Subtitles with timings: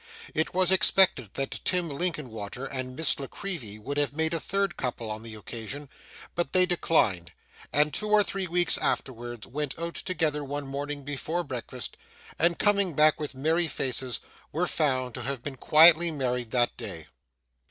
[0.33, 4.75] It was expected that Tim Linkinwater and Miss La Creevy would have made a third
[4.75, 5.89] couple on the occasion,
[6.33, 7.33] but they declined,
[7.71, 11.97] and two or three weeks afterwards went out together one morning before breakfast,
[12.39, 17.05] and, coming back with merry faces, were found to have been quietly married that day.